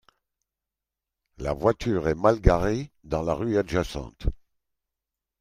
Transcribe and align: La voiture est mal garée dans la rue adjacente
La 1.37 1.53
voiture 1.53 2.07
est 2.07 2.15
mal 2.15 2.39
garée 2.39 2.91
dans 3.03 3.21
la 3.21 3.35
rue 3.35 3.59
adjacente 3.59 4.27